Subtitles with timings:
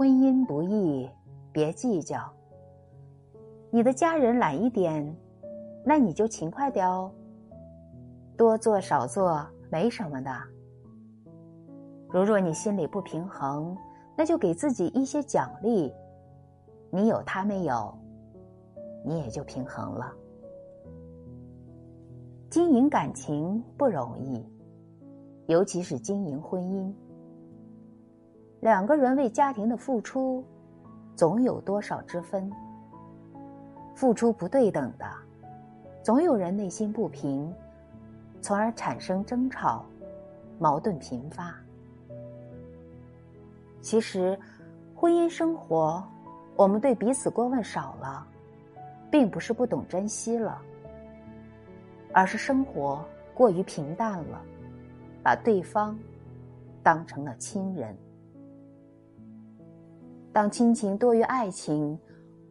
[0.00, 1.06] 婚姻不易，
[1.52, 2.32] 别计较。
[3.70, 5.14] 你的家人懒一点，
[5.84, 7.12] 那你就勤快点哦。
[8.34, 10.32] 多做少做没什么的。
[12.08, 13.76] 如若你心里不平衡，
[14.16, 15.92] 那就给自己一些奖励。
[16.90, 17.94] 你有他没有，
[19.04, 20.10] 你也就平衡了。
[22.48, 24.42] 经营感情不容易，
[25.46, 26.90] 尤其是经营婚姻。
[28.60, 30.44] 两个人为家庭的付出，
[31.16, 32.50] 总有多少之分。
[33.94, 35.06] 付出不对等的，
[36.02, 37.52] 总有人内心不平，
[38.40, 39.84] 从而产生争吵，
[40.58, 41.54] 矛盾频发。
[43.80, 44.38] 其实，
[44.94, 46.02] 婚姻生活，
[46.54, 48.26] 我们对彼此过问少了，
[49.10, 50.60] 并不是不懂珍惜了。
[52.12, 53.02] 而是生活
[53.34, 54.42] 过于平淡了，
[55.22, 55.98] 把对方
[56.82, 57.96] 当成了亲人。
[60.40, 61.98] 当亲情多于爱情，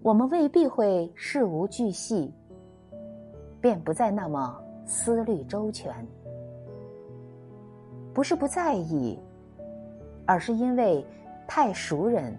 [0.04, 2.32] 我们未必会事无巨细，
[3.60, 5.92] 便不再那么思虑周全。
[8.14, 9.18] 不是不在意，
[10.28, 11.04] 而是因为
[11.48, 12.38] 太熟人，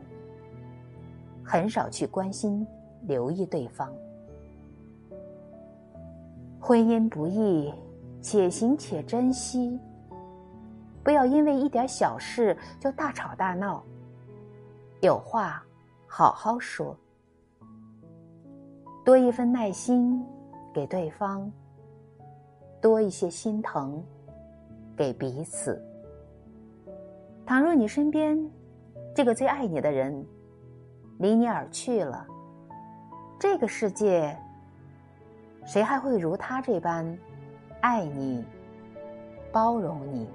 [1.43, 2.65] 很少去关心、
[3.03, 3.93] 留意对方。
[6.61, 7.75] 婚姻不易，
[8.23, 9.77] 且行且珍惜。
[11.03, 13.83] 不要因为一点小事就大吵大闹。
[15.01, 15.65] 有话
[16.07, 16.95] 好好说，
[19.03, 20.23] 多一份耐心
[20.75, 21.51] 给对方，
[22.83, 24.05] 多一些心疼
[24.95, 25.83] 给彼此。
[27.47, 28.39] 倘若你身边
[29.15, 30.23] 这个最爱你的人
[31.19, 32.27] 离你而去了，
[33.39, 34.39] 这个世界。
[35.65, 37.19] 谁还会如他这般
[37.81, 38.45] 爱你、
[39.51, 40.29] 包容你？